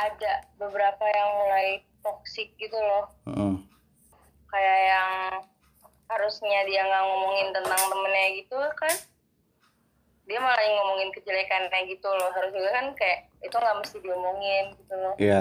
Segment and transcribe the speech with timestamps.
[0.00, 1.66] ada beberapa yang mulai
[2.00, 3.54] toksik gitu loh Heeh.
[4.48, 5.10] kayak yang
[6.10, 8.94] harusnya dia nggak ngomongin tentang temennya gitu kan
[10.26, 15.14] dia malah ngomongin kejelekannya gitu loh harusnya kan kayak itu nggak mesti diomongin gitu loh
[15.18, 15.40] Iya.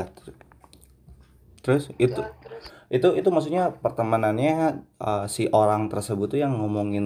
[1.59, 7.05] Terus itu terus itu itu maksudnya pertemanannya uh, si orang tersebut tuh yang ngomongin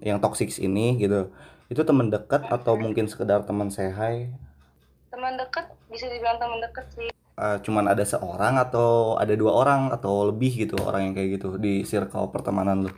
[0.00, 1.34] yang toxic ini gitu.
[1.68, 4.32] Itu teman dekat atau mungkin sekedar teman sehai?
[5.08, 9.94] teman deket bisa dibilang teman deket sih Uh, cuman ada seorang atau ada dua orang
[9.94, 12.90] atau lebih gitu orang yang kayak gitu di circle pertemanan lu.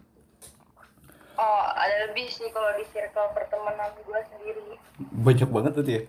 [1.37, 4.81] oh ada lebih sih kalau di circle pertemanan gue sendiri
[5.13, 6.03] Banyak banget tuh ya.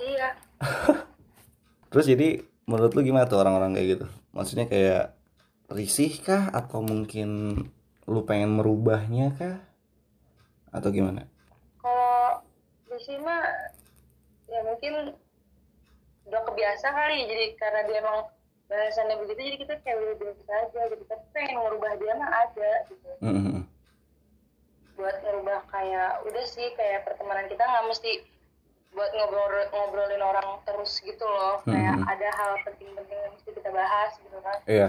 [0.00, 0.28] iya
[1.92, 4.06] Terus jadi menurut lu gimana tuh orang-orang kayak gitu?
[4.32, 5.12] Maksudnya kayak
[5.68, 7.52] risih kah atau mungkin
[8.08, 9.60] lu pengen merubahnya kah?
[10.72, 11.28] Atau gimana?
[11.80, 12.40] kalau
[12.88, 13.44] di sini mah
[14.48, 14.94] ya mungkin
[16.28, 18.18] udah kebiasa kali jadi karena dia emang
[18.68, 22.70] bahasannya begitu jadi kita kayak udah biasa aja gitu tapi pengen ngerubah dia mah ada
[22.86, 23.60] gitu Mm-mm.
[24.94, 28.12] buat ngerubah kayak udah sih kayak pertemanan kita nggak mesti
[28.90, 34.10] buat ngobrol ngobrolin orang terus gitu loh kayak ada hal penting-penting yang mesti kita bahas
[34.18, 34.88] gitu kan Iya,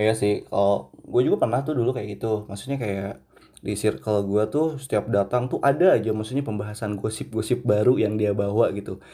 [0.00, 0.48] iya sih.
[0.48, 2.48] Kalau gue juga pernah tuh dulu kayak gitu.
[2.48, 3.20] Maksudnya kayak
[3.60, 8.32] di circle gue tuh setiap datang tuh ada aja maksudnya pembahasan gosip-gosip baru yang dia
[8.32, 9.04] bawa gitu.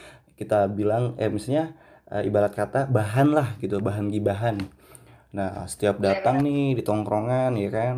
[0.42, 1.72] Kita bilang, eh misalnya
[2.10, 4.58] eh, ibarat kata bahan lah gitu, bahan gibahan.
[5.32, 7.94] Nah, setiap datang nih di tongkrongan ya kan,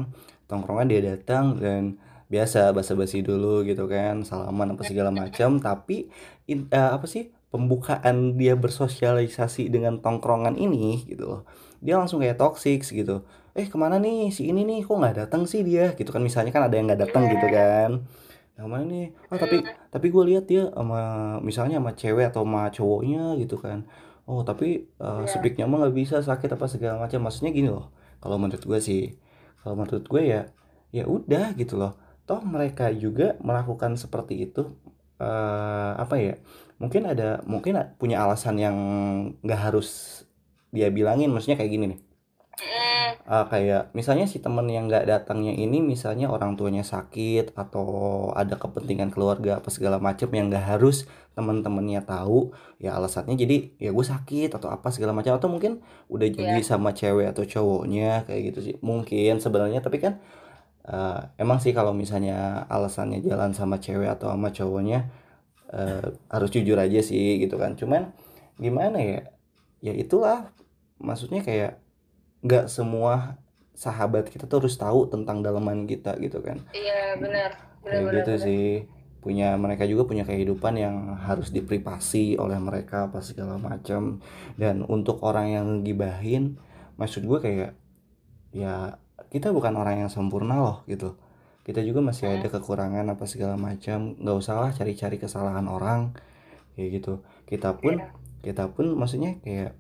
[0.47, 1.99] tongkrongan dia datang dan
[2.31, 5.59] biasa basa-basi dulu gitu kan, salaman apa segala macam.
[5.59, 6.07] Tapi
[6.47, 11.43] in- eh, apa sih pembukaan dia bersosialisasi dengan tongkrongan ini gitu loh
[11.85, 13.29] dia langsung kayak toxic gitu.
[13.53, 14.89] Eh ke mana nih si ini nih?
[14.89, 15.93] Kok nggak datang sih dia?
[15.93, 17.91] Gitu kan misalnya kan ada yang nggak datang gitu kan
[18.55, 19.07] yang mana nih?
[19.31, 20.99] Ah tapi tapi gue lihat dia sama
[21.43, 23.87] misalnya sama cewek atau sama cowoknya gitu kan.
[24.31, 25.29] Oh tapi uh, Iya.
[25.29, 27.21] speaknya mah nggak bisa sakit apa segala macam.
[27.27, 27.91] Maksudnya gini loh
[28.23, 29.01] kalau menurut gue sih
[29.63, 30.41] kalau menurut gue ya
[30.95, 31.99] ya udah gitu loh.
[32.25, 34.63] Toh mereka juga melakukan seperti itu
[35.19, 36.35] eh apa ya
[36.83, 38.77] mungkin ada mungkin punya alasan yang
[39.43, 39.89] nggak harus
[40.71, 41.31] dia bilangin.
[41.35, 42.01] Maksudnya kayak gini nih
[42.55, 47.87] Mm, Ah, kayak misalnya si temen yang nggak datangnya ini misalnya orang tuanya sakit atau
[48.37, 53.91] ada kepentingan keluarga apa segala macam yang nggak harus teman-temannya tahu ya alasannya jadi ya
[53.91, 58.41] gue sakit atau apa segala macam atau mungkin udah jadi sama cewek atau cowoknya kayak
[58.55, 58.75] gitu sih.
[58.85, 60.23] Mungkin sebenarnya tapi kan
[60.89, 64.99] eh, emang sih kalau misalnya alasannya jalan sama cewek atau sama cowoknya
[65.73, 67.75] eh, harus jujur aja sih gitu kan.
[67.81, 68.13] Cuman
[68.61, 69.21] gimana ya?
[69.85, 70.53] Ya itulah.
[71.03, 71.84] Maksudnya kayak
[72.45, 73.41] nggak semua
[73.75, 76.63] sahabat kita tuh harus tahu tentang dalaman kita gitu kan.
[76.71, 77.51] Iya benar.
[77.83, 78.45] Benar kayak benar gitu benar.
[78.47, 78.69] sih.
[79.25, 84.21] Punya mereka juga punya kehidupan yang harus diprivasi oleh mereka apa segala macam.
[84.55, 86.61] Dan untuk orang yang ngegibahin
[87.01, 87.71] maksud gue kayak
[88.55, 89.01] ya
[89.33, 91.17] kita bukan orang yang sempurna loh gitu.
[91.65, 94.15] Kita juga masih ada kekurangan apa segala macam.
[94.21, 96.13] Nggak usah lah cari-cari kesalahan orang
[96.77, 97.25] kayak gitu.
[97.49, 98.13] Kita pun Iya.
[98.45, 99.73] kita pun maksudnya kayak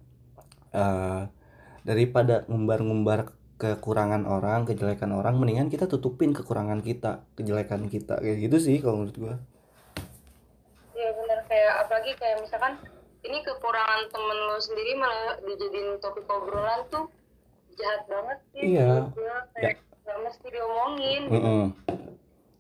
[0.73, 1.21] eh,
[1.85, 8.57] daripada ngumbar-ngumbar kekurangan orang kejelekan orang mendingan kita tutupin kekurangan kita kejelekan kita kayak gitu
[8.59, 9.35] sih kalau menurut gua
[10.91, 12.75] Iya benar kayak apalagi kayak misalkan
[13.23, 17.07] ini kekurangan temen lo sendiri malah dijadiin topik obrolan tuh
[17.75, 19.11] jahat banget sih Iya.
[19.11, 19.37] gua.
[19.55, 21.63] kayak nggak mesti diomongin Mm-mm.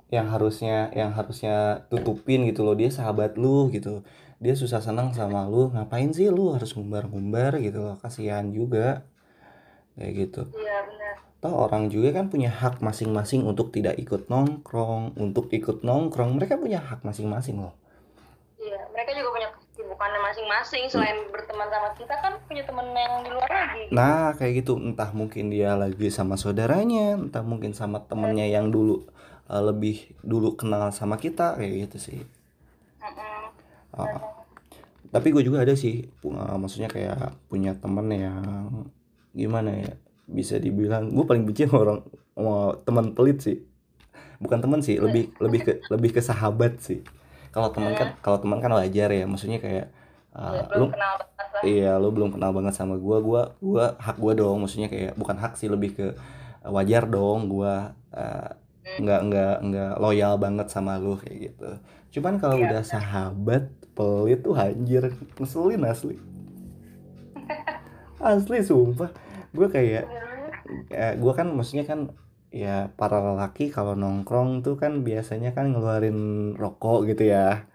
[0.09, 4.01] yang harusnya yang harusnya tutupin gitu loh dia sahabat lu gitu
[4.39, 9.05] dia susah senang sama lu ngapain sih lu harus ngumbar-ngumbar gitu loh kasihan juga
[9.95, 10.43] kayak gitu.
[10.55, 11.15] Iya benar.
[11.45, 16.57] Toh orang juga kan punya hak masing-masing untuk tidak ikut nongkrong untuk ikut nongkrong mereka
[16.57, 17.75] punya hak masing-masing loh.
[18.57, 23.31] Iya mereka juga punya kesibukannya masing-masing selain berteman sama kita kan punya temen yang di
[23.31, 23.83] luar lagi.
[23.93, 24.81] Nah, kayak gitu.
[24.81, 29.05] Entah mungkin dia lagi sama saudaranya, entah mungkin sama temennya yang dulu
[29.51, 32.21] uh, lebih dulu kenal sama kita kayak gitu sih.
[33.03, 33.53] Mm-mm.
[33.95, 34.19] Uh,
[35.13, 38.43] tapi gue juga ada sih, uh, maksudnya kayak punya temen yang
[39.35, 39.93] gimana ya,
[40.31, 41.99] bisa dibilang gue paling benci sama orang
[42.35, 43.59] sama teman pelit sih.
[44.41, 47.03] Bukan teman sih, lebih lebih ke lebih ke sahabat sih.
[47.55, 49.91] Kalau teman kan kalau teman kan wajar ya, maksudnya kayak
[50.35, 51.15] uh, belum lu kenal
[51.65, 53.23] Iya, lo belum kenal banget sama gua.
[53.23, 56.07] Gua gua hak gua dong, maksudnya kayak bukan hak sih lebih ke
[56.67, 58.51] uh, wajar dong gua uh,
[58.85, 61.71] nggak nggak nggak loyal banget sama lu kayak gitu.
[62.19, 63.65] Cuman kalau Iya, udah sahabat
[63.97, 66.17] pelit tuh anjir ngeselin asli.
[68.25, 69.11] Asli sumpah.
[69.55, 70.05] Gua kayak
[70.91, 72.11] ya, gua kan maksudnya kan
[72.55, 77.67] ya para lelaki kalau nongkrong tuh kan biasanya kan ngeluarin rokok gitu ya.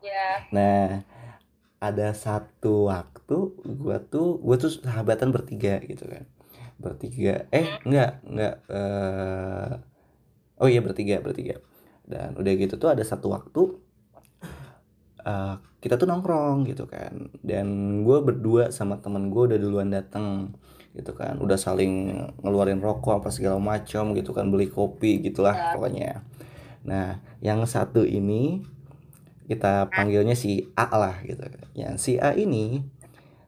[0.00, 1.04] ya Nah,
[1.80, 6.24] ada satu waktu gue tuh gue tuh sahabatan bertiga gitu kan.
[6.80, 9.72] Bertiga eh enggak enggak eh
[10.60, 11.60] oh iya bertiga bertiga.
[12.08, 13.62] Dan udah gitu tuh ada satu waktu
[15.24, 15.54] eh,
[15.84, 17.32] kita tuh nongkrong gitu kan.
[17.44, 20.56] Dan gue berdua sama temen gue udah duluan datang
[20.96, 21.38] gitu kan.
[21.38, 21.92] Udah saling
[22.42, 25.72] ngeluarin rokok apa segala macam gitu kan beli kopi gitulah Ya.
[25.74, 26.10] pokoknya.
[26.86, 28.64] Nah yang satu ini
[29.50, 31.42] kita panggilnya si A lah gitu.
[31.74, 32.86] Yang si A ini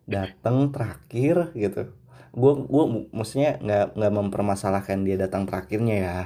[0.06, 1.90] datang terakhir gitu.
[2.34, 6.18] Gue gue maksudnya nggak nggak mempermasalahkan dia datang terakhirnya ya.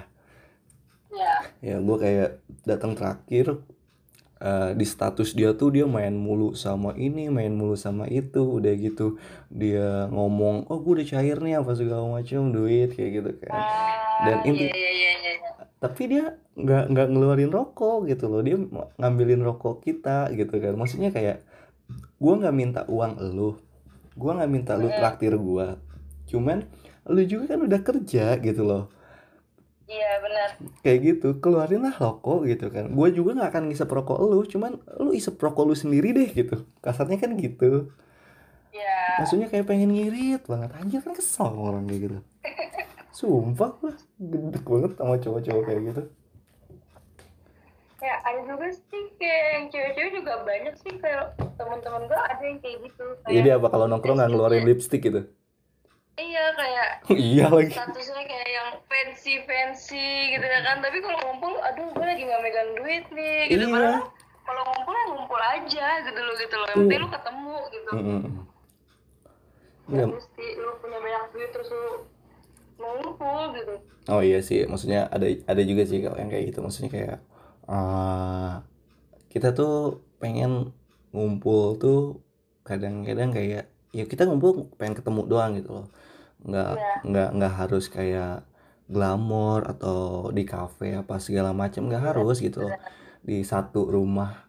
[1.16, 1.34] Ya
[1.64, 2.30] ya gue kayak
[2.68, 3.60] datang terakhir
[4.38, 8.72] eh, di status dia tuh dia main mulu sama ini main mulu sama itu udah
[8.76, 9.16] gitu
[9.48, 13.60] dia ngomong oh gue udah cair nih apa segala macam duit kayak gitu kan.
[14.26, 15.32] Dan Ah, inti- iya iya iya iya.
[15.36, 15.50] Iya.
[15.76, 16.24] tapi dia
[16.56, 18.40] nggak nggak ngeluarin rokok gitu loh.
[18.40, 18.56] Dia
[18.96, 20.72] ngambilin rokok kita gitu kan.
[20.74, 21.44] Maksudnya kayak
[22.16, 23.60] gue nggak minta uang lu
[24.16, 25.66] gue nggak minta lu traktir gue
[26.26, 26.64] cuman
[27.06, 28.88] lu juga kan udah kerja gitu loh
[29.86, 30.48] iya benar.
[30.82, 32.90] Kayak gitu keluarin lah rokok gitu kan.
[32.90, 36.66] Gue juga nggak akan ngisep rokok lu cuman lu isep rokok lu sendiri deh gitu.
[36.82, 37.90] Kasarnya kan gitu.
[38.74, 40.70] Ya maksudnya kayak pengen ngirit banget.
[40.76, 42.18] Anjir kan kesel orang kayak gitu.
[43.14, 46.02] Sumpah gue gedek banget sama cowok-cowok kayak gitu.
[48.04, 52.58] Ya ada juga sih kayak yang cewek-cewek juga banyak sih kayak teman-teman gue ada yang
[52.60, 53.06] kayak gitu.
[53.24, 55.24] Kayak jadi apa kalau nongkrong nggak ngeluarin lipstick gitu
[56.16, 56.88] iya kayak
[57.28, 62.04] iya lagi statusnya kayak yang fancy fancy gitu ya kan tapi kalau ngumpul aduh gue
[62.04, 63.72] lagi nggak megang duit nih gitu Iya.
[63.72, 64.02] padahal
[64.42, 68.20] kalau ngumpul ya ngumpul aja gitu loh gitu loh yang penting lu ketemu gitu Mm-mm.
[69.86, 70.14] Nggak Iya.
[70.14, 71.84] mesti lu punya banyak duit terus lu
[72.78, 73.74] ngumpul gitu
[74.06, 76.62] Oh iya sih, maksudnya ada ada juga sih kalau yang kayak gitu.
[76.62, 77.16] Maksudnya kayak
[77.66, 78.52] eh
[79.26, 80.70] kita tuh pengen
[81.10, 82.22] ngumpul tuh
[82.62, 85.86] kadang-kadang kayak ya kita ngumpul pengen ketemu doang gitu loh.
[86.42, 86.94] Nggak Iya.
[87.06, 88.46] nggak nggak harus kayak
[88.86, 92.74] glamor atau di kafe apa segala macam nggak harus gitu loh.
[93.22, 94.46] Di satu rumah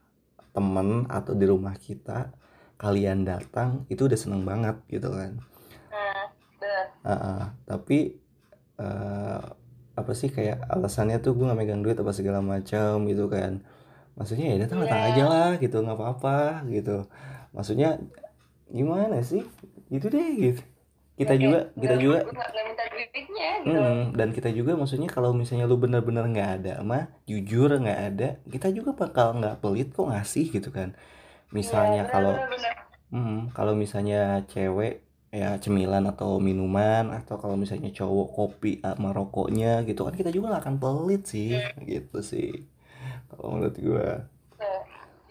[0.53, 2.33] temen atau di rumah kita
[2.77, 5.41] kalian datang itu udah seneng banget gitu kan.
[7.01, 7.43] Ah, ah.
[7.65, 8.19] tapi
[8.77, 9.41] eh,
[9.97, 13.65] apa sih kayak alasannya tuh gue gak megang duit apa segala macam gitu kan
[14.13, 15.09] maksudnya ya datang datang Iya.
[15.13, 16.37] aja lah gitu nggak apa-apa
[16.69, 17.09] gitu
[17.49, 17.97] maksudnya
[18.69, 19.43] gimana sih
[19.87, 20.61] gitu deh gitu
[21.17, 23.99] kita Ya, juga kita nggak- juga nggak minta duitnya gitu Mm-mm.
[24.13, 28.67] dan kita juga maksudnya kalau misalnya lu bener-bener nggak ada mah jujur nggak ada kita
[28.69, 30.93] juga bakal nggak pelit kok ngasih gitu kan
[31.49, 32.75] misalnya Iya, kalau bener, bener, bener.
[33.13, 39.83] Hmm, kalau misalnya cewek ya cemilan atau minuman atau kalau misalnya cowok kopi sama rokoknya
[39.87, 42.67] gitu kan kita juga nggak akan pelit sih gitu sih
[43.31, 44.09] kalau menurut gua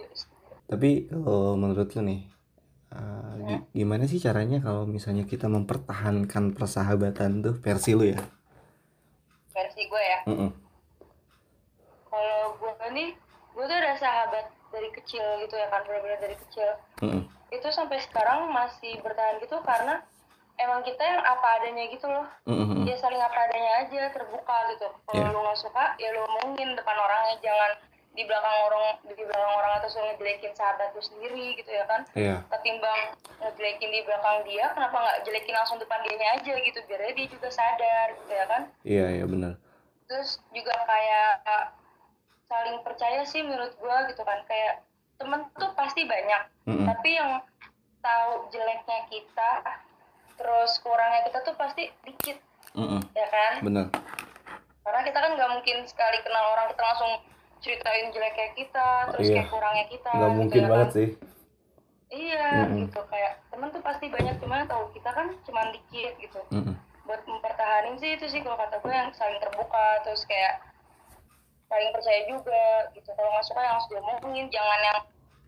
[0.00, 0.28] yes.
[0.68, 2.20] tapi kalau menurut lu nih
[2.96, 7.54] uh, gi- gimana sih caranya kalau misalnya kita mempertahankan persahabatan tuh?
[7.60, 8.20] Versi lu ya?
[9.52, 10.18] Versi gue ya?
[12.06, 13.10] Kalau gue nih
[13.52, 16.68] gue tuh ada sahabat dari kecil gitu ya kan benar-benar dari kecil.
[17.00, 17.22] Mm-mm.
[17.46, 20.02] itu sampai sekarang masih bertahan gitu karena
[20.58, 22.26] emang kita yang apa adanya gitu loh.
[22.44, 22.82] Mm-mm.
[22.84, 24.88] ya saling apa adanya aja terbuka gitu.
[25.06, 25.30] Kalau Iya.
[25.30, 27.36] lu nggak suka ya lu omongin depan orangnya.
[27.40, 27.72] Jangan
[28.16, 32.00] di belakang orang di belakang orang atau suruh ngejelekin sahabat lu sendiri gitu ya kan?
[32.16, 32.40] Iya.
[32.48, 33.12] Ketimbang
[33.44, 36.78] ngejelekin di belakang dia kenapa nggak jelekin langsung depan dianya aja gitu?
[36.88, 38.62] Biar dia juga sadar gitu ya kan?
[38.82, 39.52] Iya iya benar.
[40.08, 41.30] Terus juga kayak
[42.48, 44.40] saling percaya sih menurut gua gitu kan?
[44.48, 44.80] Kayak
[45.20, 46.42] temen tuh pasti banyak.
[46.66, 46.82] Mm-mm.
[46.82, 47.38] tapi yang
[48.02, 49.50] tahu jeleknya kita
[50.34, 52.40] terus kurangnya kita tuh pasti dikit.
[52.72, 53.04] Mm-mm.
[53.12, 53.52] ya kan?
[53.60, 53.86] Benar.
[54.86, 57.12] Karena kita kan nggak mungkin sekali kenal orang kita langsung
[57.64, 59.34] ceritain jeleknya kita terus iya.
[59.40, 60.96] kayak kurangnya kita nggak gitu mungkin ya banget kan.
[60.96, 61.08] sih
[62.14, 62.78] iya Mm-mm.
[62.86, 66.74] gitu kayak temen tuh pasti banyak cuman tahu kita kan cuma dikit gitu Mm-mm.
[67.06, 70.62] buat mempertahanin sih itu sih kalau kata gue yang saling terbuka terus kayak
[71.66, 74.98] saling percaya juga gitu kalau nggak suka yang harus diomongin jangan yang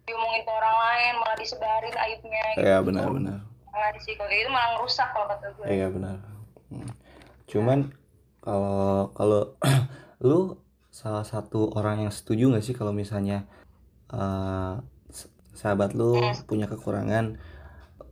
[0.08, 3.38] diomongin ke orang lain malah disebarin aibnya gitu iya benar-benar
[3.78, 6.16] jangan sih kalau gitu malah ngerusak kalau kata gue Iya benar.
[6.68, 6.90] Hmm.
[7.46, 7.78] Cuman
[8.42, 9.42] kalau kalau
[10.26, 13.44] lu salah satu orang yang setuju nggak sih kalau misalnya
[14.08, 14.74] eh,
[15.08, 17.36] s- sahabat lu punya kekurangan,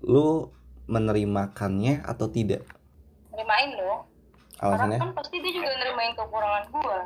[0.02, 0.52] lu
[0.86, 2.62] menerimakannya atau tidak?
[3.32, 4.00] nerimain karena
[4.56, 4.98] Alasannya?
[4.98, 6.98] kan pasti dia juga nerimain kekurangan gue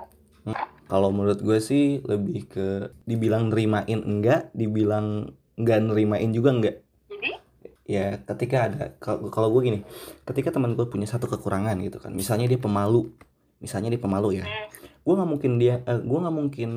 [0.86, 2.66] Kalau menurut gue sih lebih ke
[3.04, 6.76] dibilang nerimain enggak, dibilang nggak nerimain juga enggak.
[7.06, 7.30] jadi?
[7.86, 9.80] Ya ketika ada kalau kalau gue gini
[10.24, 13.10] ketika teman gue punya satu kekurangan gitu kan misalnya dia pemalu
[13.58, 14.46] misalnya dia pemalu ya.
[14.46, 14.66] Hmm,
[15.00, 16.70] gue nggak mungkin dia eh, gue nggak mungkin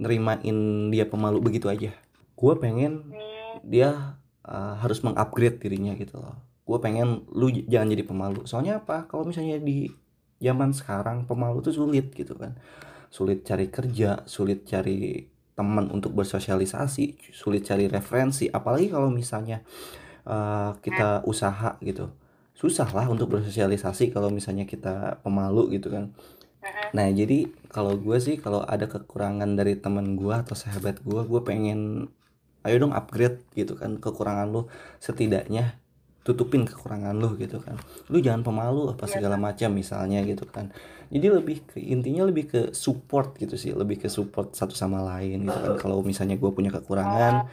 [0.00, 0.56] nerimain
[0.90, 1.94] dia pemalu begitu aja.
[2.34, 3.14] Gue pengen
[3.62, 6.36] dia uh, harus mengupgrade dirinya gitu loh.
[6.64, 8.40] Gue pengen lu jangan jadi pemalu.
[8.48, 9.06] Soalnya apa?
[9.06, 9.88] Kalau misalnya di
[10.42, 12.58] zaman sekarang pemalu tuh sulit gitu kan.
[13.08, 18.50] Sulit cari kerja sulit cari teman untuk bersosialisasi sulit cari referensi.
[18.50, 19.62] Apalagi kalau misalnya
[20.26, 22.10] uh, kita usaha gitu.
[22.54, 26.14] Susah lah untuk bersosialisasi kalau misalnya kita pemalu gitu kan
[26.94, 31.40] nah jadi kalau gue sih kalau ada kekurangan dari teman gue atau sahabat gue gue
[31.42, 32.08] pengen
[32.64, 34.66] ayo dong upgrade gitu kan kekurangan lu.
[34.98, 35.76] Setidaknya
[36.24, 37.76] tutupin kekurangan lu gitu kan.
[38.08, 40.72] Lu jangan pemalu apa iya, segala macam misalnya gitu kan.
[41.12, 45.44] Jadi lebih ke intinya lebih ke support gitu sih lebih ke support satu sama lain
[45.44, 45.76] gitu kan.
[45.76, 47.46] Kalau misalnya gue punya kekurangan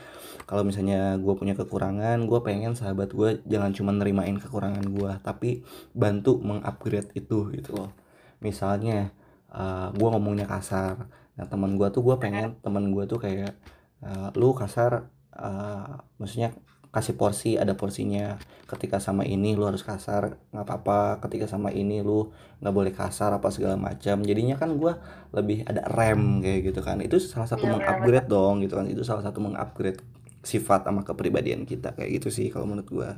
[0.47, 5.63] kalau misalnya gue punya kekurangan gue pengen sahabat gue jangan cuma nerimain kekurangan gue tapi
[5.95, 7.95] bantu mengupgrade itu gitu loh
[8.41, 9.13] misalnya
[9.53, 11.07] uh, eh, gue ngomongnya kasar.
[11.37, 13.55] Nah teman gue tuh gue pengen teman gue tuh kayak
[14.03, 15.07] uh, lu kasar
[15.37, 16.51] uh, maksudnya
[16.91, 18.35] kasih porsi ada porsinya.
[18.67, 21.23] Ketika sama ini lu harus kasar nggak apa-apa.
[21.23, 24.19] Ketika sama ini lu nggak boleh kasar apa segala macam.
[24.25, 24.93] Jadinya kan gue
[25.31, 26.99] lebih ada rem kayak gitu kan.
[26.99, 28.31] Itu salah satu ya, mengupgrade ya.
[28.31, 28.85] dong gitu kan.
[28.91, 30.03] Itu salah satu mengupgrade
[30.41, 33.09] sifat sama kepribadian kita kayak gitu sih kalau menurut gue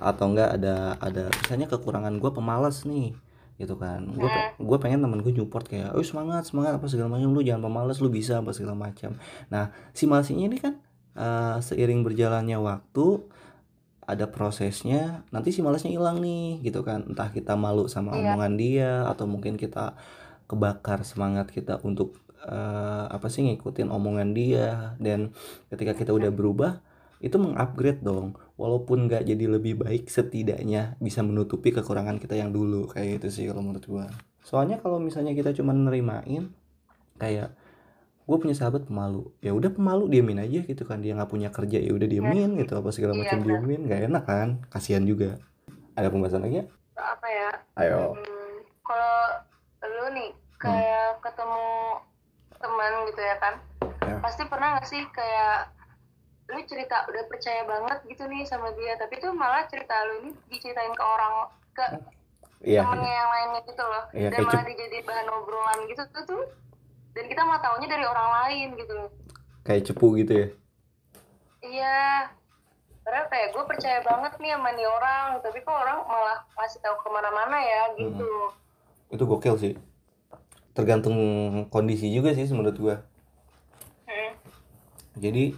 [0.00, 3.12] atau enggak ada ada misalnya kekurangan gue pemalas nih
[3.56, 4.04] gitu kan.
[4.12, 4.28] Gue
[4.60, 7.32] gue pengen temen gue support kayak oh semangat semangat apa segala macam.
[7.32, 9.16] Lu jangan pemalas lu bisa apa segala macam.
[9.48, 10.74] Nah si malsinya ini kan
[11.16, 13.24] uh, seiring berjalannya waktu
[14.06, 17.08] ada prosesnya nanti si malasnya hilang nih gitu kan.
[17.08, 18.32] Entah kita malu sama iya.
[18.36, 19.96] omongan dia atau mungkin kita
[20.46, 24.94] kebakar semangat kita untuk uh, apa sih ngikutin omongan dia.
[25.00, 25.34] Dan
[25.72, 26.78] ketika kita udah berubah
[27.20, 28.36] itu mengupgrade dong.
[28.56, 32.88] Walaupun nggak jadi lebih baik setidaknya bisa menutupi kekurangan kita yang dulu.
[32.88, 34.06] Kayak gitu sih kalau menurut gua.
[34.46, 36.54] Soalnya kalau misalnya kita cuma nerimain
[37.16, 37.50] kayak
[38.26, 39.30] gue punya sahabat pemalu.
[39.38, 41.02] Ya udah pemalu diamin aja gitu kan.
[41.02, 42.78] Dia nggak punya kerja ya udah diamin gitu.
[42.78, 44.48] Apa segala iya, macam iya, diamin nggak enak kan.
[44.70, 45.38] Kasihan juga.
[45.94, 47.50] Ada pembahasan lagi ya apa ya?
[47.78, 48.02] Ayo.
[48.16, 49.20] Hmm, kalau
[49.86, 50.58] lu nih hmm.
[50.58, 51.20] kayak hmm.
[51.22, 51.66] ketemu
[52.56, 53.54] teman gitu ya kan?
[54.06, 54.22] Ya.
[54.22, 55.66] pasti pernah gak sih kayak
[56.46, 60.30] lu cerita udah percaya banget gitu nih sama dia tapi tuh malah cerita lu ini
[60.46, 61.84] diceritain ke orang ke
[62.64, 63.18] iya, temennya iya.
[63.20, 64.04] yang lainnya gitu loh.
[64.16, 66.44] Iya, dan malah dijadiin bahan obrolan gitu tuh tuh.
[67.12, 68.94] Dan kita mau tahunya dari orang lain gitu.
[69.64, 70.48] Kayak cepu gitu ya?
[71.64, 72.00] Iya.
[73.06, 76.96] Karena kayak gue percaya banget nih sama nih orang tapi kok orang malah masih tahu
[76.98, 78.26] ke mana-mana ya gitu.
[78.26, 79.14] Hmm.
[79.14, 79.74] itu gokil sih.
[80.74, 81.16] Tergantung
[81.70, 82.96] kondisi juga sih menurut gue
[84.10, 84.30] hmm.
[85.16, 85.54] jadi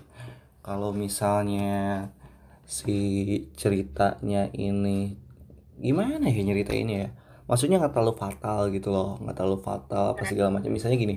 [0.68, 2.12] kalau misalnya
[2.68, 3.00] si
[3.56, 5.16] ceritanya ini
[5.80, 7.08] gimana ya nyerita ini ya?
[7.48, 10.68] Maksudnya nggak terlalu fatal gitu loh nggak terlalu fatal apa segala macam.
[10.68, 11.16] Misalnya gini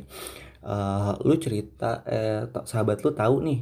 [0.63, 3.59] uh, lu cerita eh sahabat lu tahu nih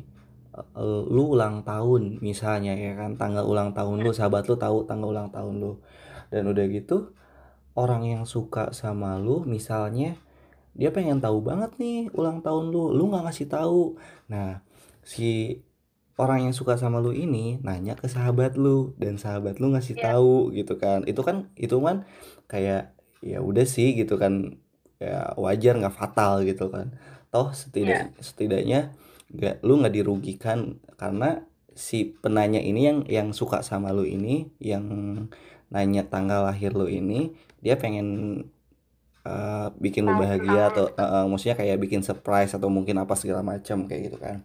[0.78, 5.10] uh, lu ulang tahun misalnya ya kan tanggal ulang tahun lu sahabat lu tahu tanggal
[5.10, 5.82] ulang tahun lu.
[6.30, 7.18] Dan udah gitu
[7.74, 10.14] orang yang suka sama lu misalnya
[10.78, 13.98] dia pengen tahu banget nih ulang tahun lu lu nggak ngasih tahu.
[14.30, 14.62] Nah
[15.02, 15.58] si
[16.20, 20.12] orang yang suka sama lu ini nanya ke sahabat lu dan sahabat lu ngasih yeah.
[20.12, 22.04] tahu gitu kan itu kan itu kan
[22.52, 22.92] kayak
[23.24, 24.60] ya udah sih gitu kan
[25.00, 26.92] ya wajar nggak fatal gitu kan
[27.32, 28.20] toh setidak yeah.
[28.20, 28.80] setidaknya
[29.32, 34.84] nggak lu nggak dirugikan karena si penanya ini yang yang suka sama lu ini yang
[35.72, 37.32] nanya tanggal lahir lu ini
[37.64, 38.44] dia pengen
[39.24, 43.88] uh, bikin lu bahagia atau uh, maksudnya kayak bikin surprise atau mungkin apa segala macam
[43.88, 44.44] kayak gitu kan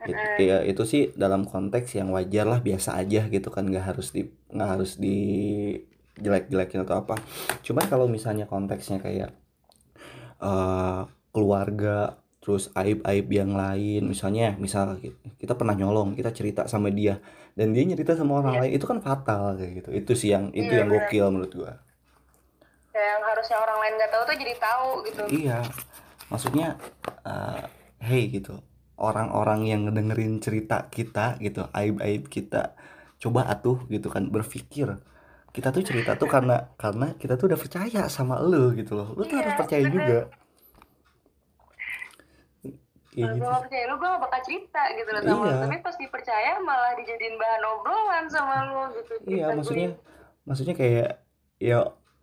[0.00, 4.16] It, ya itu sih dalam konteks yang wajar lah biasa aja gitu kan nggak harus
[4.16, 5.16] di nggak harus di
[6.16, 7.20] jelek-jelekin atau apa.
[7.60, 9.36] Cuman kalau misalnya konteksnya kayak
[10.40, 11.04] uh,
[11.36, 14.96] keluarga terus aib-aib yang lain misalnya misal
[15.36, 17.20] kita pernah nyolong kita cerita sama dia
[17.52, 18.62] dan dia nyerita sama orang yeah.
[18.64, 19.88] lain itu kan fatal kayak gitu.
[19.92, 21.72] Itu sih yang itu yeah, yang gokil menurut gua.
[22.96, 25.22] Yang harusnya orang lain nggak tahu tuh jadi tahu gitu.
[25.44, 25.58] Iya.
[26.32, 26.68] Maksudnya
[27.28, 27.68] uh,
[28.00, 28.56] hey gitu
[29.00, 32.76] orang-orang yang ngedengerin cerita kita gitu aib-aib kita
[33.20, 35.00] coba atuh gitu kan berpikir
[35.50, 39.24] kita tuh cerita tuh karena karena kita tuh udah percaya sama lo gitu loh lo
[39.26, 39.94] tuh yeah, harus percaya bener.
[39.96, 40.20] juga
[43.10, 43.42] Iya gitu.
[43.42, 45.56] gue percaya lu gue bakal cerita gitu loh sama iya.
[45.66, 50.46] tapi pas dipercaya malah dijadiin bahan obrolan sama lu gitu iya maksudnya gue.
[50.46, 51.10] maksudnya kayak
[51.58, 51.78] ya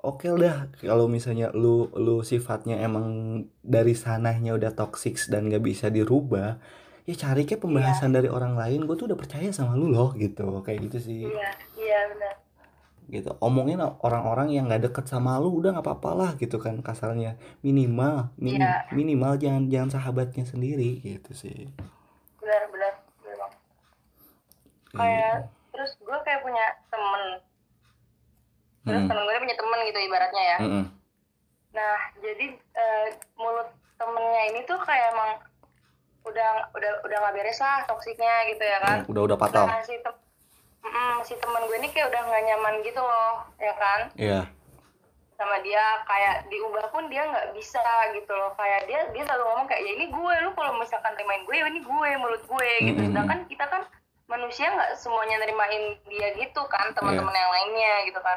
[0.07, 5.59] oke okay dah kalau misalnya lu lu sifatnya emang dari sananya udah toxic dan gak
[5.59, 6.55] bisa dirubah
[7.03, 8.23] ya cari kayak pembahasan yeah.
[8.23, 10.43] dari orang lain gue tuh udah percaya sama lu loh gitu.
[10.59, 11.23] Kayak gitu sih.
[11.23, 12.33] Iya yeah, iya yeah, benar.
[13.07, 13.31] Gitu.
[13.39, 17.39] Omongin orang-orang yang nggak deket sama lu udah nggak apa-apa lah gitu kan kasarnya.
[17.63, 18.83] Minimal minim, yeah.
[18.91, 21.71] minimal jangan jangan sahabatnya sendiri gitu sih.
[22.43, 23.07] Benar benar
[24.97, 25.35] kayak
[25.71, 27.23] terus gue kayak punya temen
[28.87, 29.09] terus Hmm.
[29.11, 30.57] temen gue punya temen gitu ibaratnya ya.
[30.63, 30.83] Mm-mm.
[31.69, 35.31] nah jadi eh, mulut temennya ini tuh kayak emang
[36.23, 38.97] udah udah udah nggak beres lah toksiknya gitu ya kan.
[39.05, 39.65] Udah udah fatal.
[39.65, 40.15] Nah si tem
[40.77, 43.99] Mm-mm, si temen gue ini kayak udah nggak nyaman gitu loh ya kan.
[44.15, 44.41] Iya.
[45.35, 48.55] Sama dia kayak diubah pun dia nggak bisa gitu loh.
[48.55, 51.81] Kayak dia dia selalu ngomong kayak ya ini gue lu kalau misalkan terimain gue ini
[51.83, 52.97] gue mulut gue gitu.
[52.97, 53.11] Mm-mm.
[53.11, 53.83] sedangkan kita kan
[54.27, 58.35] manusia nggak semuanya nerimain dia gitu kan teman-teman yang lainnya gitu kan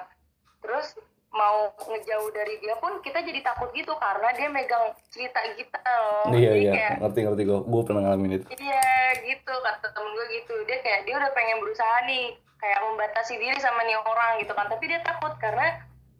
[0.70, 0.94] terus
[1.30, 6.30] mau ngejauh dari dia pun kita jadi takut gitu karena dia megang cerita kita loh.
[6.34, 6.72] Iya jadi iya.
[6.74, 8.46] kayak ngerti ngerti gue gue pernah ngalamin itu.
[8.54, 8.94] Iya
[9.26, 9.54] gitu.
[9.54, 10.54] Kata temen gue gitu.
[10.66, 12.34] Dia kayak dia udah pengen berusaha nih.
[12.60, 14.66] Kayak membatasi diri sama nih orang gitu kan.
[14.66, 15.66] Tapi dia takut karena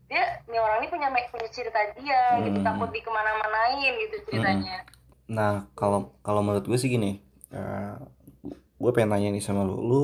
[0.07, 2.59] dia nih orang ini punya punya cerita dia gitu.
[2.63, 2.67] Hmm.
[2.67, 4.87] takut di ke mana-manain gitu ceritanya.
[5.31, 7.23] Nah, kalau kalau menurut gue sih gini,
[7.55, 7.95] eh,
[8.55, 10.03] gue pengen tanya nih sama lu, lu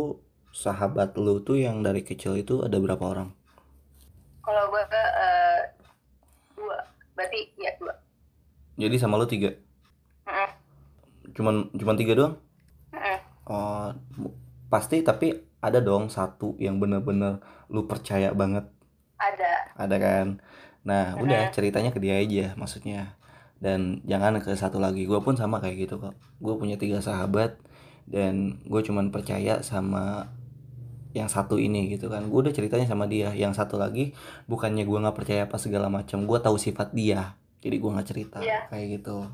[0.50, 3.35] sahabat lu tuh yang dari kecil itu ada berapa orang?
[4.46, 5.60] Kalau gue eh,
[6.54, 6.78] dua
[7.18, 7.94] berarti ya dua
[8.78, 9.50] Jadi sama lu tiga,
[10.28, 10.50] Mm-mm.
[11.34, 12.34] cuman cuman tiga doang?
[12.94, 13.18] Mm-mm.
[13.48, 13.88] Oh,
[14.68, 15.32] pasti tapi
[15.64, 17.40] ada dong satu yang bener-bener
[17.72, 18.68] lu percaya banget,
[19.18, 20.26] ada ada kan?
[20.86, 23.18] Nah, udah ceritanya ke dia aja, maksudnya.
[23.58, 25.02] Dan jangan ke satu lagi.
[25.02, 26.14] Gue pun sama kayak gitu kok.
[26.38, 27.58] Gue punya tiga sahabat
[28.06, 30.30] dan gue cuman percaya sama
[31.16, 32.28] yang satu ini gitu kan.
[32.28, 34.12] Gue udah ceritanya sama dia yang satu lagi
[34.44, 38.38] bukannya gue nggak percaya apa segala macam gue tahu sifat dia jadi gue nggak cerita
[38.38, 38.68] Iya.
[38.68, 39.24] kayak gitu.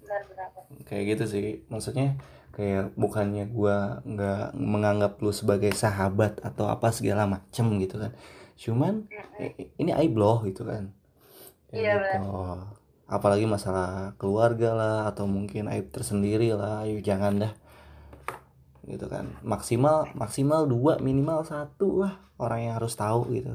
[0.00, 0.48] Benar-benar
[0.86, 2.16] kayak gitu sih maksudnya
[2.50, 3.76] kayak bukannya gue
[4.08, 8.16] nggak menganggap lu sebagai sahabat atau apa segala macem gitu kan.
[8.56, 9.04] Cuman
[9.36, 10.88] i- ini aib loh gitu kan.
[11.68, 12.32] Kayak Iya, gitu.
[13.06, 17.52] apalagi masalah keluarga lah atau mungkin aib tersendiri lah ayo jangan dah
[18.86, 19.26] gitu kan.
[19.42, 23.54] Maksimal maksimal dua minimal satu lah orang yang harus tahu gitu.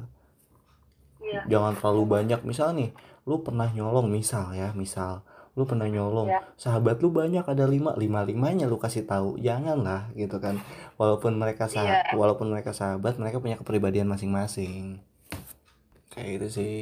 [1.23, 1.47] Iya.
[1.47, 2.39] Jangan terlalu banyak.
[2.43, 2.91] Misal nih
[3.23, 5.23] lu pernah nyolong misal ya misal.
[5.55, 6.31] Lu pernah nyolong.
[6.31, 6.43] Ya.
[6.55, 7.95] sahabat lu banyak ada lima.
[7.95, 9.39] Lima limanya lu kasih tahu.
[9.39, 10.59] Jangan lah gitu kan.
[10.95, 12.15] Walaupun mereka sah Iya.
[12.15, 14.99] walaupun mereka sahabat mereka punya kepribadian masing-masing.
[16.11, 16.75] Kayak gitu sih.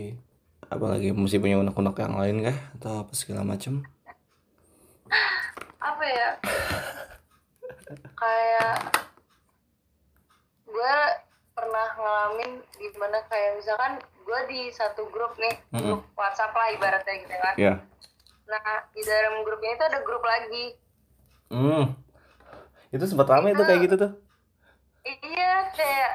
[0.70, 2.58] Apalagi mesti punya unek-unek yang lain kah?
[2.78, 3.82] Atau apa segala macem?
[5.82, 6.30] Apa ya
[7.98, 8.76] kayak
[10.70, 10.96] gue
[11.58, 17.16] pernah ngalamin di mana kayak misalkan gue di satu grup nih grup WhatsApp lah ibaratnya
[17.26, 17.56] gitu kan.
[17.58, 17.74] Ya
[18.50, 20.66] nah di dalam grup ini tuh ada grup lagi.
[21.54, 21.94] Hmm.
[22.90, 24.12] Itu sempat rame tuh kayak gitu tuh.
[25.06, 26.12] Iya kayak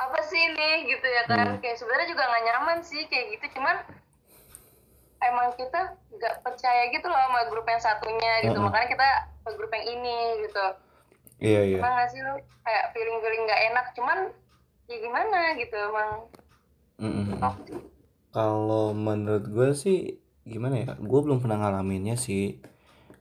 [0.00, 1.46] apa sih ini gitu ya kan.
[1.56, 1.60] Hmm.
[1.62, 3.76] kayak sebenarnya juga nggak nyaman sih kayak gitu cuman
[5.20, 8.56] emang kita nggak percaya gitu loh sama grup yang satunya gitu.
[8.56, 8.66] Mm-mm.
[8.66, 9.08] makanya kita
[9.44, 10.18] ke grup yang ini
[10.48, 10.66] gitu
[11.40, 14.18] iya iya Emang gak sih lu kayak feeling-feeling gak enak cuman
[14.86, 16.28] ya gimana gitu emang
[17.00, 17.40] Mm-mm.
[18.30, 20.88] Kalau menurut gue sih gimana ya?
[21.00, 22.60] Gue belum pernah ngalaminnya sih.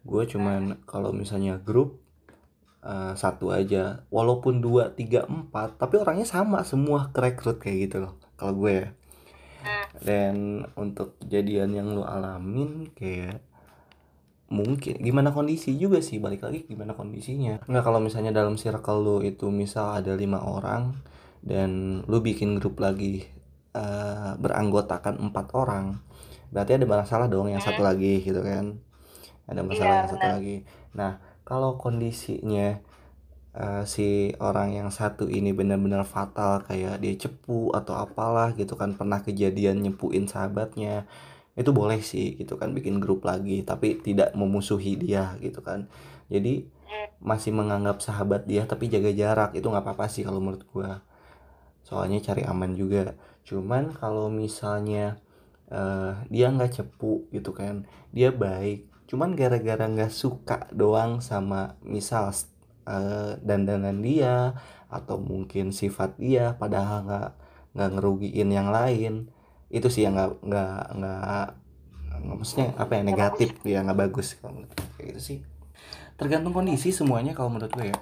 [0.04, 2.04] Gue cuman kalau misalnya grup
[2.84, 8.14] eh, satu aja, walaupun dua, tiga, empat, tapi orangnya sama semua kerekrut kayak gitu loh.
[8.36, 8.88] Kalau gue ya.
[9.64, 9.86] Hmm.
[10.04, 10.36] Dan
[10.76, 13.40] untuk kejadian yang lu alamin kayak
[14.50, 17.62] mungkin gimana kondisi juga sih balik lagi gimana kondisinya.
[17.70, 20.98] Nggak kalau misalnya dalam circle lu itu misal ada lima orang
[21.46, 23.26] dan lu bikin grup lagi
[23.78, 25.86] eh, beranggotakan empat orang
[26.54, 28.82] berarti ada masalah dong yang satu lagi gitu kan?
[29.50, 30.56] Ada masalah Iya, yang satu lagi.
[30.98, 31.12] Nah
[31.46, 32.82] kalau kondisinya
[33.54, 38.94] eh, si orang yang satu ini benar-benar fatal kayak dia cepu atau apalah gitu kan
[39.00, 41.06] pernah kejadian nyepuin sahabatnya
[41.60, 45.92] itu boleh sih gitu kan bikin grup lagi tapi tidak memusuhi dia gitu kan.
[46.32, 46.66] Jadi
[47.20, 51.04] masih menganggap sahabat dia tapi jaga jarak itu nggak apa-apa sih kalau menurut gua.
[51.84, 53.14] Soalnya cari aman juga.
[53.48, 55.20] Cuman kalau misalnya
[55.72, 62.30] eh, dia nggak cepu gitu kan dia baik cuman gara-gara nggak suka doang sama misal
[62.90, 64.58] eh, dandanan dia
[64.90, 67.30] atau mungkin sifat dia padahal nggak
[67.78, 69.30] nggak ngerugiin yang lain
[69.70, 71.48] itu sih yang nggak nggak nggak
[72.26, 74.88] maksudnya apa ya negatif ya nggak bagus kalau menurut gue.
[74.98, 75.40] kayak gitu sih.
[76.20, 77.98] Tergantung kondisi semuanya kalau menurut gue ya.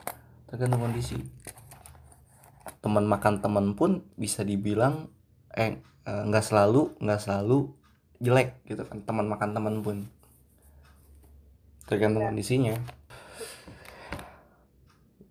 [0.49, 1.19] Tergantung kondisi.
[2.81, 5.11] Teman makan teman pun bisa dibilang
[5.53, 7.75] eh eh, nggak selalu nggak selalu
[8.17, 9.97] jelek gitu kan teman makan teman pun.
[11.85, 12.79] Tergantung kondisinya.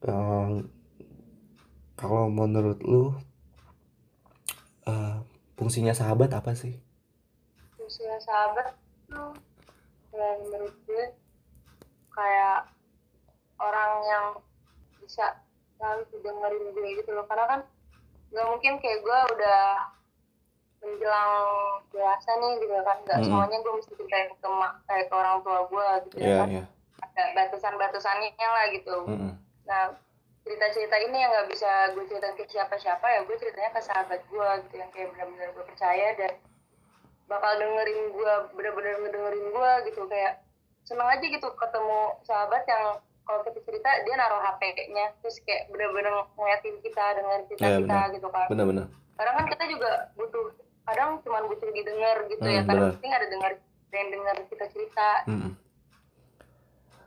[0.07, 0.49] Eh,
[1.97, 3.17] kalau menurut lu
[5.57, 6.77] fungsinya sahabat apa sih
[7.77, 8.77] fungsinya sahabat
[9.09, 9.33] tuh
[10.13, 11.05] kayak menurut gue
[12.13, 12.69] kayak
[13.57, 14.27] orang yang
[15.01, 15.41] bisa
[15.77, 17.61] harus dengerin gue gitu loh karena kan
[18.33, 19.63] nggak mungkin kayak gue udah
[20.77, 21.33] menjelang
[21.91, 23.29] dewasa nih gitu kan nggak Mm-mm.
[23.33, 24.49] semuanya gue mesti kayak ke
[24.87, 26.65] kayak ke orang tua gue gitu Iya, kan iya.
[27.01, 29.33] ada batasan-batasannya lah gitu Mm-mm.
[29.65, 29.83] nah
[30.47, 34.49] cerita-cerita ini yang nggak bisa gue ceritain ke siapa-siapa ya gue ceritanya ke sahabat gue
[34.63, 36.33] gitu yang kayak benar-benar gue percaya dan
[37.27, 40.39] bakal dengerin gue bener-bener ngedengerin gue gitu kayak
[40.87, 42.85] seneng aja gitu ketemu sahabat yang
[43.27, 47.99] kalau kita cerita dia naruh HP-nya terus kayak bener-bener ngeliatin kita dengerin cerita Iya, kita
[48.15, 48.87] gitu kan Bener-bener.
[49.19, 50.47] kadang kan kita juga butuh
[50.87, 52.95] kadang cuma butuh didengar gitu ya Hmm, kadang benar.
[52.95, 53.53] penting ada dengar
[53.91, 55.53] yang dengar kita cerita Mm-mm.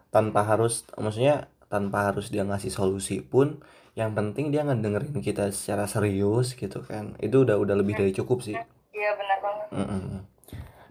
[0.10, 3.62] Tanpa harus, maksudnya tanpa harus dia ngasih solusi pun,
[4.00, 7.16] yang penting dia ngedengerin kita secara serius gitu kan.
[7.22, 8.58] Itu udah udah lebih dari cukup sih.
[9.00, 10.04] iya benar banget Mm-mm.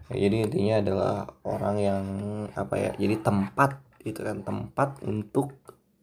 [0.09, 1.15] Ya, jadi intinya adalah
[1.45, 2.03] orang yang
[2.57, 2.91] apa ya?
[2.97, 5.53] Jadi tempat itu kan tempat untuk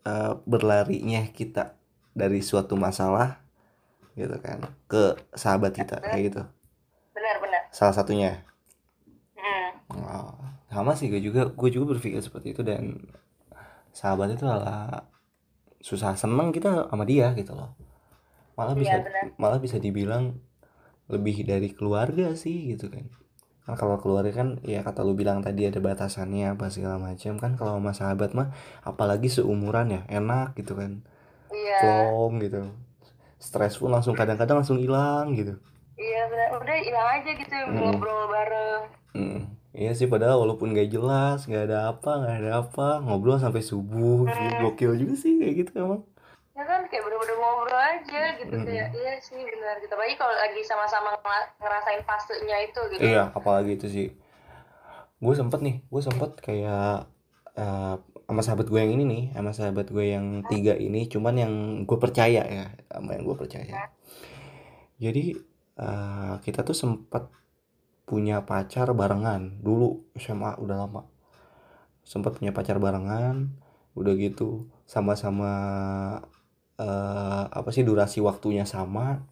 [0.06, 1.74] eh, berlarinya kita
[2.14, 3.42] dari suatu masalah
[4.16, 6.42] gitu kan ke sahabat kita kayak gitu.
[7.12, 8.30] benar-benar Salah satunya.
[9.36, 9.68] hmm.
[9.92, 10.34] Oh,
[10.72, 12.82] sama sih gue juga gue juga berpikir seperti itu dan
[13.98, 15.08] sahabat itu adalah
[15.88, 17.70] susah seneng kita sama dia gitu loh.
[18.58, 19.24] Malah bisa Iya, benar.
[19.42, 20.24] malah bisa dibilang
[21.12, 23.06] lebih dari keluarga sih gitu kan.
[23.66, 27.52] Kan kalau keluarga kan ya kata lu bilang tadi ada batasannya apa segala macam kan
[27.58, 28.48] kalau sama sahabat mah
[28.90, 30.92] apalagi seumuran ya enak gitu kan.
[31.54, 32.60] iya Plong gitu.
[33.40, 35.54] Stres pun langsung kadang-kadang langsung hilang gitu.
[35.96, 37.76] iya benar udah hilang aja gitu Mm.
[37.80, 38.82] ngobrol bareng
[39.16, 43.60] Hmm, iya sih padahal walaupun gak jelas, nggak ada apa, nggak ada apa, ngobrol sampai
[43.60, 44.56] subuh, gitu.
[44.62, 46.02] gokil juga sih kayak gitu emang.
[46.56, 48.64] ya kan kayak bener-bener ngobrol aja gitu Mm.
[48.64, 53.28] kayak iya sih benar gitu apalagi kalau lagi sama-sama ngera- ngerasain fasenya itu gitu Iya,
[53.30, 54.06] apalagi itu sih.
[55.16, 57.12] Gue sempet nih, gue sempet kayak
[57.56, 57.94] eh,
[58.26, 61.52] sama sahabat gue yang ini nih, sama sahabat gue yang tiga ini, cuman yang
[61.84, 63.92] gue percaya ya, sama yang gue percaya.
[64.96, 65.24] Jadi
[65.76, 67.28] eh, kita tuh sempet
[68.06, 69.58] punya pacar barengan.
[69.60, 71.02] Dulu SMA udah lama.
[72.06, 73.50] Sempet punya pacar barengan,
[73.98, 75.52] udah gitu sama-sama
[76.78, 79.26] eh, apa sih durasi waktunya sama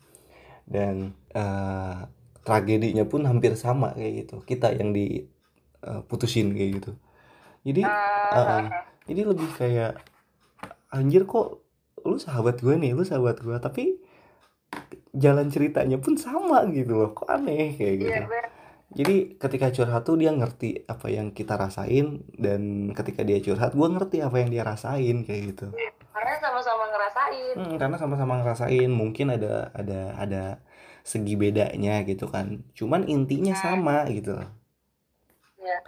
[0.67, 1.99] dan eh,
[2.43, 4.37] tragedinya pun hampir sama kayak gitu.
[4.43, 6.93] Kita yang diputusin kayak gitu.
[7.65, 8.63] Jadi Ah, uh-uh.
[9.09, 10.03] jadi lebih kayak
[10.93, 11.63] anjir kok
[12.05, 12.93] lu sahabat gue nih?
[12.93, 14.03] Lu sahabat gue tapi
[15.15, 17.11] jalan ceritanya pun sama gitu loh.
[17.15, 18.11] Kok aneh kayak gitu.
[18.11, 18.54] iya benar
[18.95, 23.89] jadi ketika curhat tuh dia ngerti apa yang kita rasain dan ketika dia curhat gue
[23.91, 25.67] ngerti apa yang dia rasain kayak gitu.
[26.15, 27.55] Karena sama-sama ngerasain.
[27.59, 28.91] Hmm, karena sama-sama ngerasain.
[28.95, 30.45] Mungkin ada ada ada
[31.03, 32.63] segi bedanya gitu kan.
[32.79, 34.51] Cuman intinya sama gitu loh.
[35.59, 35.79] Iya.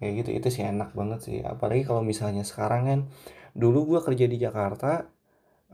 [0.00, 1.38] kayak gitu itu sih enak banget sih.
[1.44, 3.00] Apalagi kalau misalnya sekarang kan
[3.52, 5.12] dulu gua kerja di Jakarta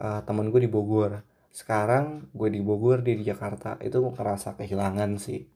[0.02, 1.22] eh, temen gue di Bogor.
[1.54, 3.78] Sekarang gue di Bogor dia di Jakarta.
[3.78, 5.46] Itu ngerasa kehilangan sih.
[5.46, 5.55] iya.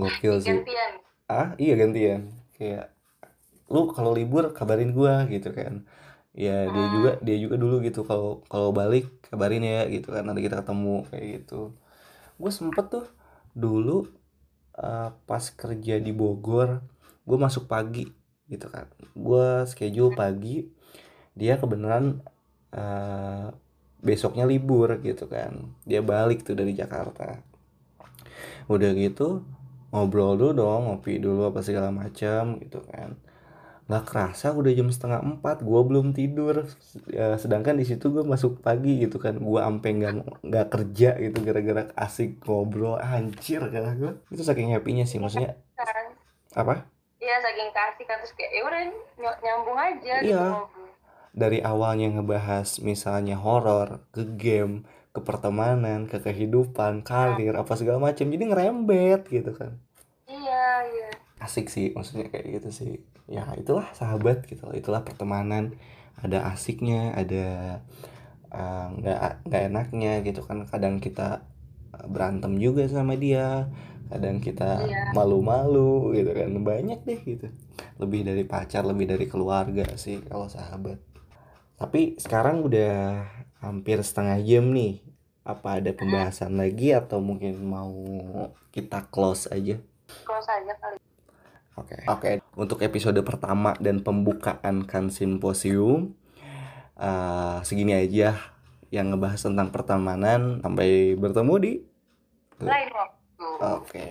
[0.00, 0.60] Gokil sih.
[0.66, 0.92] Gantian.
[1.30, 2.22] Ah iya gantian.
[2.56, 2.92] Kayak
[3.72, 5.74] lu kalau libur kabarin gua gitu kan.
[6.36, 6.92] Ya dia Hmm.
[6.94, 10.24] juga dia juga dulu gitu kalau kalau balik kabarin ya gitu kan.
[10.28, 11.60] Nanti kita ketemu kayak gitu.
[12.40, 13.06] Gue sempet tuh
[13.56, 14.08] dulu
[14.78, 16.70] eh, pas kerja di Bogor
[17.28, 18.06] gue masuk pagi
[18.52, 18.86] gitu kan.
[19.16, 20.66] Gue schedule pagi
[21.38, 22.20] dia kebenaran
[22.74, 23.46] eh,
[24.04, 25.52] besoknya libur gitu kan.
[25.88, 27.40] Dia balik tuh dari Jakarta.
[28.66, 29.42] Udah gitu
[29.90, 33.14] ngobrol dulu dong ngopi dulu apa segala macam gitu kan.
[33.86, 36.66] Nggak kerasa udah jam setengah empat gue belum tidur.
[37.06, 41.38] Ya, sedangkan di situ gue masuk pagi gitu kan gue ampe nggak nggak kerja gitu
[41.46, 46.06] gara-gara asik ngobrol anjir kata gue itu saking happynya sih maksudnya kan.
[46.56, 46.74] Apa?
[47.16, 48.82] Iya saking kasih kan terus kayak ya udah
[49.22, 50.44] ny- nyambung aja gitu Iya.
[50.50, 50.84] ngobrol.
[51.36, 54.82] Dari awalnya ngebahas misalnya horor ke game
[55.16, 59.80] ke pertemanan ke kehidupan karir apa segala macam jadi ngerembet gitu kan.
[60.28, 61.08] Iya iya.
[61.40, 62.92] Asik sih maksudnya kayak gitu sih.
[63.24, 65.72] Ya itulah sahabat gitu itulah pertemanan.
[66.20, 67.80] Ada asiknya ada
[68.52, 70.68] eh, nggak nggak enaknya gitu kan.
[70.68, 71.48] Kadang kita
[72.12, 73.72] berantem juga sama dia.
[74.12, 75.16] Kadang kita Iya.
[75.16, 76.52] malu-malu gitu kan.
[76.60, 77.48] Banyak deh gitu.
[77.96, 81.00] Lebih dari pacar lebih dari keluarga sih kalau sahabat.
[81.76, 83.24] Tapi sekarang udah
[83.60, 85.05] hampir setengah jam nih
[85.46, 87.94] apa ada pembahasan lagi atau mungkin mau
[88.74, 89.78] kita close aja
[90.26, 90.98] close aja kali
[91.76, 92.08] Oke.
[92.08, 96.16] Oke, untuk episode pertama dan pembukaan kan simposium
[96.96, 98.32] eh, segini aja
[98.88, 100.64] yang ngebahas tentang pertemanan.
[100.64, 101.72] Sampai bertemu di
[102.64, 104.08] lain waktu Oke.